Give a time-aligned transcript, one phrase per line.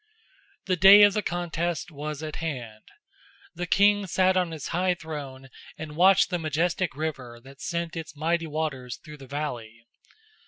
[0.65, 2.85] The day of the contest was at hand.
[3.53, 8.15] The king sat on his high throne and watched the majestic river that sent its
[8.15, 9.85] mighty waters through the valley.